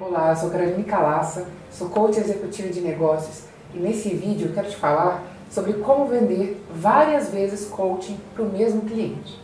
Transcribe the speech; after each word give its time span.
Olá, 0.00 0.30
eu 0.30 0.36
sou 0.36 0.50
Caroline 0.50 0.84
Calassa, 0.84 1.48
sou 1.72 1.88
coach 1.88 2.20
executivo 2.20 2.68
de 2.68 2.80
negócios 2.80 3.42
e 3.74 3.78
nesse 3.78 4.10
vídeo 4.10 4.46
eu 4.46 4.54
quero 4.54 4.70
te 4.70 4.76
falar 4.76 5.24
sobre 5.50 5.72
como 5.72 6.06
vender 6.06 6.64
várias 6.72 7.30
vezes 7.30 7.66
coaching 7.66 8.16
para 8.32 8.44
o 8.44 8.48
mesmo 8.48 8.82
cliente. 8.82 9.36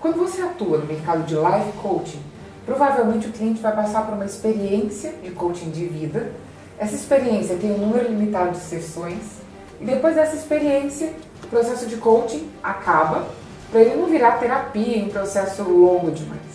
Quando 0.00 0.16
você 0.16 0.42
atua 0.42 0.78
no 0.78 0.86
mercado 0.86 1.22
de 1.22 1.36
life 1.36 1.78
coaching, 1.80 2.20
provavelmente 2.66 3.28
o 3.28 3.32
cliente 3.32 3.62
vai 3.62 3.72
passar 3.72 4.04
por 4.06 4.14
uma 4.14 4.24
experiência 4.24 5.12
de 5.22 5.30
coaching 5.30 5.70
de 5.70 5.86
vida. 5.86 6.32
Essa 6.76 6.96
experiência 6.96 7.54
tem 7.54 7.70
um 7.70 7.78
número 7.78 8.08
limitado 8.08 8.50
de 8.50 8.58
sessões 8.58 9.22
e 9.80 9.84
depois 9.84 10.16
dessa 10.16 10.34
experiência, 10.34 11.12
o 11.44 11.46
processo 11.46 11.86
de 11.86 11.96
coaching 11.96 12.50
acaba 12.60 13.24
para 13.70 13.82
ele 13.82 13.94
não 13.94 14.08
virar 14.08 14.40
terapia 14.40 14.96
em 14.96 15.04
um 15.04 15.10
processo 15.10 15.62
longo 15.62 16.10
demais. 16.10 16.49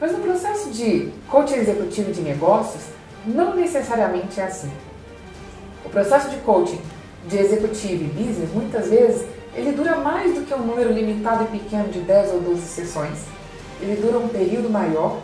Mas 0.00 0.12
no 0.12 0.18
processo 0.18 0.70
de 0.70 1.12
coaching 1.28 1.56
executivo 1.56 2.12
de 2.12 2.20
negócios, 2.20 2.82
não 3.26 3.54
necessariamente 3.54 4.40
é 4.40 4.44
assim. 4.44 4.70
O 5.84 5.88
processo 5.88 6.28
de 6.30 6.36
coaching 6.38 6.80
de 7.26 7.38
executivo 7.38 8.04
e 8.04 8.08
business, 8.08 8.50
muitas 8.52 8.88
vezes, 8.88 9.26
ele 9.54 9.72
dura 9.72 9.96
mais 9.96 10.34
do 10.34 10.42
que 10.42 10.52
um 10.52 10.58
número 10.58 10.92
limitado 10.92 11.44
e 11.44 11.58
pequeno 11.58 11.88
de 11.88 12.00
10 12.00 12.34
ou 12.34 12.40
12 12.40 12.62
sessões. 12.62 13.18
Ele 13.80 14.00
dura 14.00 14.18
um 14.18 14.28
período 14.28 14.68
maior, 14.68 15.20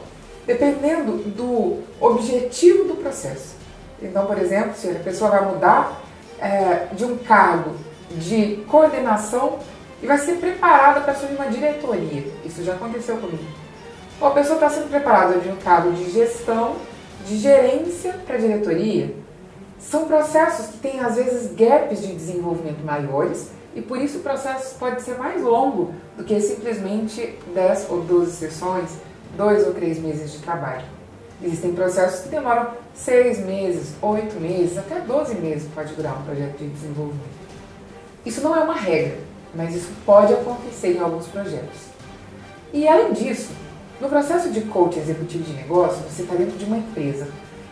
dependendo 0.46 1.18
do 1.30 1.82
objetivo 2.00 2.84
do 2.84 2.94
processo. 2.94 3.56
Então, 4.00 4.26
por 4.26 4.38
exemplo, 4.38 4.74
se 4.74 4.88
a 4.88 4.94
pessoa 4.94 5.30
vai 5.30 5.44
mudar 5.44 6.00
é, 6.38 6.86
de 6.92 7.04
um 7.04 7.18
cargo 7.18 7.74
de 8.10 8.64
coordenação 8.68 9.58
e 10.02 10.06
vai 10.06 10.18
ser 10.18 10.36
preparada 10.36 11.00
para 11.00 11.12
assumir 11.12 11.34
uma 11.34 11.46
diretoria. 11.46 12.24
Isso 12.44 12.64
já 12.64 12.74
aconteceu 12.74 13.16
comigo. 13.18 13.59
Ou 14.20 14.28
a 14.28 14.32
pessoa 14.32 14.56
está 14.56 14.68
sendo 14.68 14.90
preparada 14.90 15.38
de 15.38 15.48
um 15.48 15.56
cargo 15.56 15.92
de 15.92 16.10
gestão, 16.10 16.76
de 17.26 17.38
gerência 17.38 18.12
para 18.26 18.36
diretoria. 18.36 19.14
São 19.78 20.04
processos 20.04 20.66
que 20.66 20.78
têm, 20.78 21.00
às 21.00 21.16
vezes, 21.16 21.54
gaps 21.54 22.02
de 22.02 22.14
desenvolvimento 22.14 22.84
maiores 22.84 23.50
e 23.74 23.80
por 23.80 23.98
isso 23.98 24.18
o 24.18 24.20
processo 24.20 24.76
pode 24.78 25.00
ser 25.00 25.16
mais 25.16 25.42
longo 25.42 25.94
do 26.16 26.24
que 26.24 26.38
simplesmente 26.40 27.38
10 27.54 27.86
ou 27.88 28.02
12 28.02 28.32
sessões, 28.32 28.90
2 29.36 29.66
ou 29.66 29.72
3 29.72 30.00
meses 30.00 30.32
de 30.32 30.38
trabalho. 30.40 30.84
Existem 31.42 31.72
processos 31.72 32.20
que 32.20 32.28
demoram 32.28 32.72
6 32.92 33.38
meses, 33.46 33.94
8 34.02 34.38
meses, 34.38 34.76
até 34.76 35.00
12 35.00 35.36
meses 35.36 35.66
pode 35.74 35.94
durar 35.94 36.18
um 36.18 36.22
projeto 36.24 36.58
de 36.58 36.68
desenvolvimento. 36.68 37.40
Isso 38.26 38.42
não 38.42 38.54
é 38.54 38.60
uma 38.60 38.74
regra, 38.74 39.18
mas 39.54 39.74
isso 39.74 39.88
pode 40.04 40.34
acontecer 40.34 40.96
em 40.96 41.00
alguns 41.00 41.26
projetos. 41.28 41.88
E 42.72 42.86
além 42.86 43.14
disso, 43.14 43.50
no 44.00 44.08
processo 44.08 44.50
de 44.50 44.62
coach 44.62 44.98
executivo 44.98 45.44
de 45.44 45.52
negócio, 45.52 46.02
você 46.08 46.22
está 46.22 46.34
dentro 46.34 46.56
de 46.56 46.64
uma 46.64 46.78
empresa. 46.78 47.28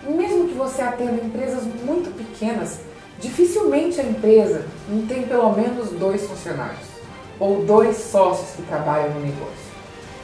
E 0.06 0.12
mesmo 0.12 0.46
que 0.46 0.54
você 0.54 0.82
atenda 0.82 1.24
empresas 1.24 1.64
muito 1.84 2.14
pequenas, 2.14 2.80
dificilmente 3.18 3.98
a 3.98 4.04
empresa 4.04 4.66
não 4.88 5.06
tem 5.06 5.22
pelo 5.22 5.50
menos 5.52 5.90
dois 5.90 6.26
funcionários 6.26 6.86
ou 7.40 7.64
dois 7.64 7.96
sócios 7.96 8.50
que 8.50 8.62
trabalham 8.62 9.14
no 9.14 9.20
negócio. 9.20 9.68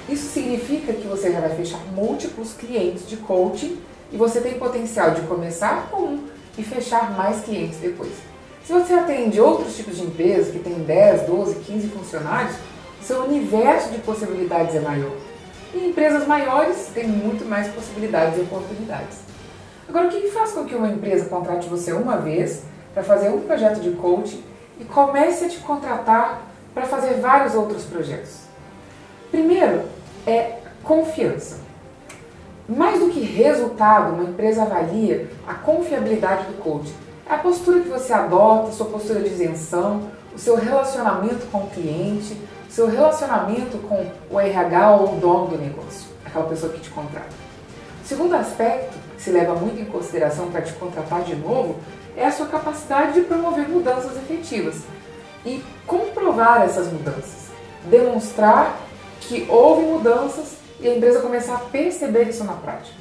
Isso 0.07 0.29
significa 0.29 0.93
que 0.93 1.07
você 1.07 1.33
já 1.33 1.41
vai 1.41 1.57
fechar 1.57 1.81
múltiplos 1.95 2.53
clientes 2.53 3.09
de 3.09 3.17
coaching 3.17 3.79
e 4.13 4.17
você 4.17 4.41
tem 4.41 4.59
potencial 4.59 5.13
de 5.13 5.23
começar 5.23 5.89
com 5.91 6.03
um 6.03 6.25
e 6.59 6.63
fechar 6.63 7.17
mais 7.17 7.43
clientes 7.43 7.79
depois. 7.79 8.13
Se 8.65 8.73
você 8.73 8.93
atende 8.93 9.41
outros 9.41 9.75
tipos 9.75 9.97
de 9.97 10.05
empresas 10.05 10.53
que 10.53 10.59
têm 10.59 10.75
10, 10.75 11.23
12, 11.23 11.55
15 11.61 11.89
funcionários, 11.89 12.57
seu 13.01 13.25
universo 13.25 13.91
de 13.91 13.99
possibilidades 13.99 14.75
é 14.75 14.81
maior. 14.81 15.13
Empresas 15.75 16.27
maiores 16.27 16.91
têm 16.95 17.09
muito 17.09 17.45
mais 17.45 17.69
possibilidades 17.69 18.39
e 18.39 18.43
oportunidades. 18.43 19.19
Agora, 19.89 20.07
o 20.07 20.11
que 20.11 20.31
faz 20.31 20.53
com 20.53 20.65
que 20.65 20.75
uma 20.75 20.89
empresa 20.89 21.27
contrate 21.27 21.69
você 21.69 21.93
uma 21.93 22.17
vez 22.17 22.63
para 22.95 23.03
fazer 23.03 23.29
um 23.29 23.41
projeto 23.41 23.81
de 23.81 23.91
coaching 23.91 24.43
e 24.79 24.85
comece 24.85 25.45
a 25.45 25.49
te 25.49 25.59
contratar 25.59 26.43
para 26.73 26.87
fazer 26.87 27.15
vários 27.15 27.55
outros 27.55 27.85
projetos? 27.85 28.41
Primeiro 29.31 29.83
é 30.27 30.59
confiança. 30.83 31.59
Mais 32.69 33.01
do 33.01 33.11
que 33.11 33.21
resultado, 33.21 34.15
uma 34.15 34.25
empresa 34.25 34.63
avalia 34.63 35.29
a 35.47 35.55
confiabilidade 35.55 36.47
do 36.47 36.63
coaching 36.63 36.95
é 37.29 37.35
a 37.35 37.39
postura 37.39 37.81
que 37.81 37.89
você 37.89 38.13
adota, 38.13 38.71
sua 38.71 38.87
postura 38.87 39.21
de 39.21 39.29
isenção, 39.29 40.09
o 40.35 40.39
seu 40.39 40.57
relacionamento 40.57 41.47
com 41.51 41.59
o 41.59 41.71
cliente, 41.71 42.37
seu 42.75 42.89
relacionamento 42.89 43.79
com 43.79 44.05
o 44.29 44.41
RH 44.41 44.97
ou 44.97 45.15
o 45.15 45.21
dono 45.21 45.47
do 45.47 45.57
negócio, 45.57 46.09
aquela 46.25 46.47
pessoa 46.47 46.73
que 46.73 46.81
te 46.81 46.91
contrata. 46.91 47.31
O 48.03 48.07
segundo 48.07 48.35
aspecto, 48.35 48.99
que 49.17 49.23
se 49.23 49.31
leva 49.31 49.55
muito 49.55 49.81
em 49.81 49.85
consideração 49.85 50.51
para 50.51 50.61
te 50.61 50.73
contratar 50.73 51.23
de 51.23 51.37
novo, 51.37 51.77
é 52.17 52.27
a 52.27 52.33
sua 52.33 52.47
capacidade 52.47 53.13
de 53.13 53.21
promover 53.21 53.69
mudanças 53.69 54.17
efetivas 54.17 54.79
e 55.47 55.63
comprovar 55.87 56.63
essas 56.63 56.93
mudanças. 56.93 57.45
Demonstrar 57.85 58.77
que 59.21 59.47
houve 59.49 59.87
mudanças 59.87 60.57
e 60.81 60.89
a 60.89 60.97
empresa 60.97 61.21
começar 61.21 61.55
a 61.55 61.59
perceber 61.59 62.25
isso 62.25 62.43
na 62.43 62.55
prática. 62.55 62.99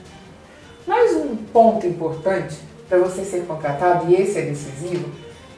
Mais 0.85 1.16
um 1.16 1.35
ponto 1.35 1.88
importante 1.88 2.59
para 2.88 3.00
você 3.00 3.25
ser 3.25 3.47
contratado, 3.47 4.07
e 4.07 4.22
esse 4.22 4.38
é 4.38 4.44
decisivo, 4.44 5.09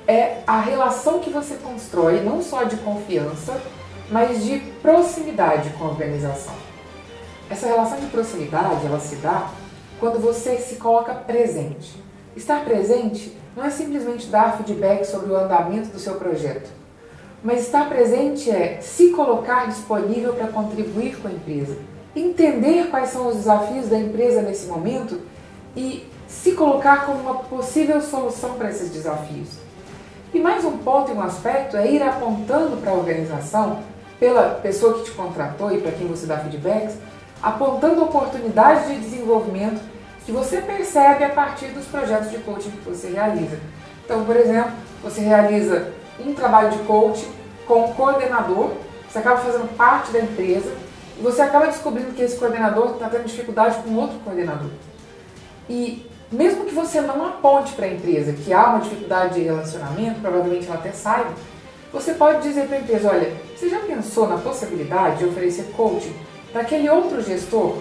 é 0.08 0.38
a 0.48 0.62
relação 0.62 1.20
que 1.20 1.30
você 1.30 1.56
constrói, 1.56 2.22
não 2.22 2.42
só 2.42 2.64
de 2.64 2.78
confiança, 2.78 3.60
mas 4.10 4.44
de 4.44 4.60
proximidade 4.82 5.70
com 5.72 5.86
a 5.86 5.90
organização. 5.90 6.54
Essa 7.50 7.68
relação 7.68 8.00
de 8.00 8.08
proximidade, 8.08 8.86
ela 8.86 9.00
se 9.00 9.16
dá 9.18 9.50
quando 10.00 10.20
você 10.20 10.58
se 10.58 10.76
coloca 10.76 11.14
presente. 11.14 12.04
Estar 12.36 12.66
presente 12.66 13.36
não 13.56 13.64
é 13.64 13.70
simplesmente 13.70 14.28
dar 14.28 14.58
feedback 14.58 15.06
sobre 15.06 15.32
o 15.32 15.36
andamento 15.36 15.90
do 15.90 16.00
seu 16.00 16.16
projeto, 16.16 16.70
mas 17.44 17.62
estar 17.62 17.88
presente 17.88 18.50
é 18.50 18.80
se 18.82 19.12
colocar 19.12 19.68
disponível 19.68 20.34
para 20.34 20.48
contribuir 20.48 21.18
com 21.18 21.28
a 21.28 21.32
empresa, 21.32 21.78
entender 22.16 22.90
quais 22.90 23.10
são 23.10 23.28
os 23.28 23.36
desafios 23.36 23.88
da 23.88 23.98
empresa 23.98 24.42
nesse 24.42 24.68
momento 24.68 25.22
e 25.76 26.08
se 26.28 26.54
colocar 26.54 27.06
como 27.06 27.20
uma 27.20 27.36
possível 27.44 28.02
solução 28.02 28.56
para 28.56 28.70
esses 28.70 28.90
desafios. 28.90 29.50
E 30.34 30.40
mais 30.40 30.66
um 30.66 30.80
ponto 30.80 31.12
e 31.12 31.14
um 31.14 31.22
aspecto 31.22 31.78
é 31.78 31.90
ir 31.90 32.02
apontando 32.02 32.78
para 32.78 32.92
a 32.92 32.96
organização, 32.96 33.80
pela 34.20 34.56
pessoa 34.62 34.96
que 34.96 35.06
te 35.06 35.12
contratou 35.12 35.72
e 35.72 35.82
para 35.82 35.92
quem 35.92 36.08
você 36.08 36.26
dá 36.26 36.38
feedbacks, 36.38 36.96
apontando 37.42 38.04
oportunidades 38.04 38.88
de 38.88 39.00
desenvolvimento 39.00 39.82
que 40.26 40.32
você 40.32 40.62
percebe 40.62 41.24
a 41.24 41.30
partir 41.30 41.68
dos 41.68 41.86
projetos 41.86 42.32
de 42.32 42.40
coaching 42.40 42.72
que 42.72 42.90
você 42.90 43.10
realiza. 43.10 43.60
Então, 44.04 44.26
por 44.26 44.36
exemplo, 44.36 44.72
você 45.04 45.22
realiza 45.22 45.92
um 46.20 46.34
trabalho 46.34 46.72
de 46.72 46.80
coaching 46.80 47.32
com 47.68 47.86
um 47.86 47.94
coordenador, 47.94 48.72
você 49.08 49.20
acaba 49.20 49.38
fazendo 49.38 49.76
parte 49.76 50.12
da 50.12 50.20
empresa 50.20 50.72
e 51.18 51.22
você 51.22 51.42
acaba 51.42 51.68
descobrindo 51.68 52.12
que 52.14 52.22
esse 52.22 52.38
coordenador 52.38 52.92
está 52.94 53.10
tendo 53.10 53.26
dificuldade 53.26 53.78
com 53.84 53.96
outro 53.96 54.18
coordenador. 54.20 54.70
E 55.70 56.10
mesmo 56.32 56.66
que 56.66 56.74
você 56.74 57.02
não 57.02 57.26
aponte 57.26 57.74
para 57.74 57.86
a 57.86 57.94
empresa 57.94 58.34
que 58.34 58.52
há 58.52 58.70
uma 58.70 58.80
dificuldade 58.80 59.36
de 59.36 59.42
relacionamento, 59.42 60.20
provavelmente 60.22 60.68
ela 60.68 60.76
até 60.76 60.92
saiba, 60.92 61.32
você 61.96 62.14
pode 62.14 62.42
dizer 62.42 62.68
para 62.68 62.76
a 62.76 62.80
empresa, 62.82 63.10
olha, 63.10 63.32
você 63.56 63.70
já 63.70 63.80
pensou 63.80 64.28
na 64.28 64.38
possibilidade 64.38 65.20
de 65.20 65.26
oferecer 65.26 65.72
coaching 65.78 66.14
para 66.52 66.62
aquele 66.62 66.90
outro 66.90 67.22
gestor? 67.22 67.78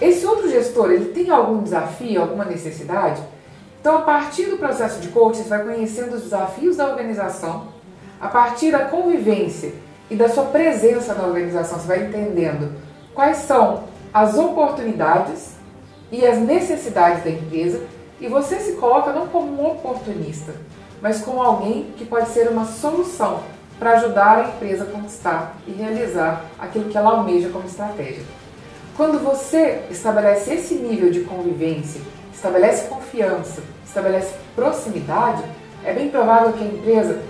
Esse 0.00 0.26
outro 0.26 0.50
gestor, 0.50 0.90
ele 0.90 1.12
tem 1.12 1.30
algum 1.30 1.62
desafio, 1.62 2.20
alguma 2.20 2.44
necessidade? 2.44 3.22
Então, 3.80 3.98
a 3.98 4.02
partir 4.02 4.46
do 4.46 4.56
processo 4.56 4.98
de 4.98 5.08
coaching, 5.08 5.44
você 5.44 5.48
vai 5.48 5.62
conhecendo 5.62 6.16
os 6.16 6.22
desafios 6.24 6.76
da 6.76 6.88
organização, 6.88 7.68
a 8.20 8.26
partir 8.26 8.72
da 8.72 8.86
convivência 8.86 9.72
e 10.10 10.16
da 10.16 10.28
sua 10.28 10.46
presença 10.46 11.14
na 11.14 11.24
organização, 11.24 11.78
você 11.78 11.86
vai 11.86 12.04
entendendo 12.04 12.72
quais 13.14 13.36
são 13.38 13.84
as 14.12 14.36
oportunidades 14.36 15.52
e 16.10 16.26
as 16.26 16.38
necessidades 16.38 17.22
da 17.22 17.30
empresa 17.30 17.80
e 18.20 18.26
você 18.26 18.58
se 18.58 18.72
coloca 18.72 19.12
não 19.12 19.28
como 19.28 19.62
um 19.62 19.66
oportunista, 19.70 20.52
mas 21.00 21.20
como 21.22 21.42
alguém 21.42 21.92
que 21.96 22.04
pode 22.04 22.28
ser 22.30 22.48
uma 22.48 22.64
solução 22.64 23.42
para 23.78 23.92
ajudar 23.92 24.38
a 24.38 24.48
empresa 24.48 24.84
a 24.84 24.86
conquistar 24.86 25.56
e 25.66 25.72
realizar 25.72 26.44
aquilo 26.58 26.88
que 26.88 26.98
ela 26.98 27.10
almeja 27.10 27.48
como 27.50 27.66
estratégia. 27.66 28.24
Quando 28.96 29.20
você 29.20 29.84
estabelece 29.90 30.54
esse 30.54 30.74
nível 30.74 31.10
de 31.10 31.20
convivência, 31.20 32.00
estabelece 32.34 32.88
confiança, 32.88 33.62
estabelece 33.86 34.34
proximidade, 34.56 35.44
é 35.84 35.92
bem 35.92 36.08
provável 36.08 36.52
que 36.52 36.64
a 36.64 36.66
empresa 36.66 37.22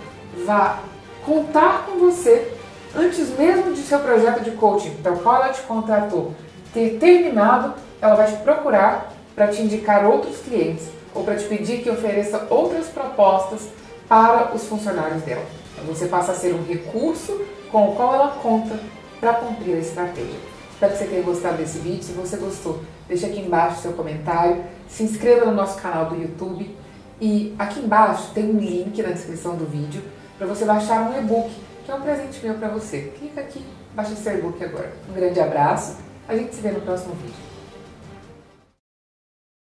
vá 0.47 0.79
contar 1.27 1.85
com 1.85 1.99
você 1.99 2.51
antes 2.97 3.37
mesmo 3.39 3.75
de 3.75 3.83
seu 3.83 3.99
projeto 3.99 4.43
de 4.43 4.53
coaching, 4.53 4.95
para 5.03 5.13
o 5.13 5.19
qual 5.19 5.43
ela 5.43 5.53
te 5.53 5.61
contratou, 5.63 6.33
ter 6.73 6.99
terminado 6.99 7.75
ela 8.01 8.15
vai 8.15 8.27
te 8.27 8.37
procurar 8.43 9.13
para 9.35 9.49
te 9.49 9.63
indicar 9.63 10.07
outros 10.07 10.39
clientes 10.39 10.89
ou 11.15 11.25
para 11.25 11.37
te 11.37 11.45
pedir 11.45 11.83
que 11.83 11.91
ofereça 11.91 12.47
outras 12.51 12.87
propostas 12.89 13.69
para 14.09 14.55
os 14.55 14.67
funcionários 14.67 15.23
dela. 15.23 15.45
Então, 15.73 15.95
você 15.95 16.07
passa 16.07 16.33
a 16.33 16.35
ser 16.35 16.55
um 16.55 16.65
recurso 16.65 17.41
com 17.71 17.91
o 17.91 17.95
qual 17.95 18.15
ela 18.15 18.39
conta 18.43 18.79
para 19.21 19.35
cumprir 19.35 19.77
a 19.77 19.79
estratégia. 19.79 20.39
Espero 20.73 20.93
que 20.93 20.99
você 20.99 21.05
tenha 21.07 21.23
gostado 21.23 21.57
desse 21.57 21.79
vídeo. 21.79 22.03
Se 22.03 22.13
você 22.13 22.37
gostou, 22.37 22.81
deixa 23.09 23.27
aqui 23.27 23.41
embaixo 23.41 23.83
seu 23.83 23.93
comentário. 23.93 24.65
Se 24.89 25.03
inscreva 25.03 25.47
no 25.47 25.53
nosso 25.53 25.81
canal 25.81 26.07
do 26.07 26.15
YouTube. 26.15 26.77
E 27.21 27.55
aqui 27.59 27.81
embaixo 27.81 28.31
tem 28.33 28.45
um 28.45 28.59
link 28.59 29.03
na 29.03 29.11
descrição 29.11 29.57
do 29.57 29.67
vídeo 29.67 30.03
para 30.39 30.47
você 30.47 30.65
baixar 30.65 31.11
um 31.11 31.19
e-book, 31.19 31.51
que 31.85 31.91
é 31.91 31.95
um 31.95 32.01
presente 32.01 32.39
meu 32.47 32.55
para 32.55 32.69
você. 32.69 33.13
Clica 33.19 33.41
aqui, 33.41 33.65
baixa 33.93 34.13
esse 34.13 34.29
e-book 34.29 34.63
agora. 34.63 34.93
Um 35.11 35.13
grande 35.13 35.41
abraço. 35.41 35.97
A 36.29 36.37
gente 36.37 36.55
se 36.55 36.61
vê 36.61 36.71
no 36.71 36.81
próximo 36.81 37.15
vídeo. 37.15 37.48